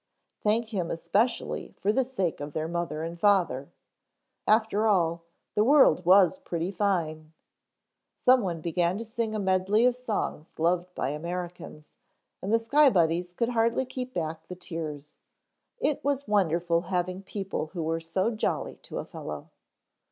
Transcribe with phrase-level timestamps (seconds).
[0.41, 3.69] Thank Him especially for the sake of their mother and father
[4.47, 5.21] after all,
[5.53, 7.33] the world was pretty fine.
[8.19, 11.89] Someone began to sing a medley of songs loved by Americans,
[12.41, 15.19] and the Sky Buddies could hardly keep back the tears.
[15.79, 19.51] It was wonderful having people who were so jolly to a fellow.